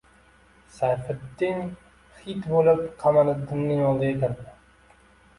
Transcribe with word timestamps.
Sayfiddin 0.75 1.59
xit 2.21 2.47
bo‘lib 2.53 2.81
Qamariddinning 3.03 3.83
oldiga 3.91 4.23
kirdi 4.39 4.57